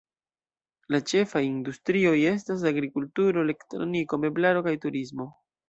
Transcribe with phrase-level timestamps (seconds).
[0.95, 5.33] La ĉefaj industrioj estas agrikulturo, elektroniko, meblaro kaj turismo.